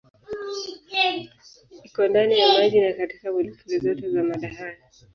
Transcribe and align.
Iko 1.87 2.01
ndani 2.07 2.35
ya 2.39 2.53
maji 2.53 2.81
na 2.81 2.93
katika 2.93 3.31
molekuli 3.31 3.79
zote 3.79 4.09
za 4.11 4.23
mada 4.23 4.49
hai. 4.49 4.77